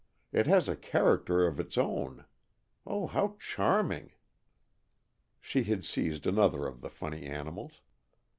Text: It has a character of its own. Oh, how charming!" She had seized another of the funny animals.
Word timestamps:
It 0.31 0.47
has 0.47 0.67
a 0.67 0.75
character 0.75 1.45
of 1.45 1.59
its 1.59 1.77
own. 1.77 2.25
Oh, 2.87 3.05
how 3.05 3.35
charming!" 3.37 4.13
She 5.39 5.61
had 5.65 5.85
seized 5.85 6.25
another 6.25 6.65
of 6.65 6.81
the 6.81 6.89
funny 6.89 7.27
animals. 7.27 7.81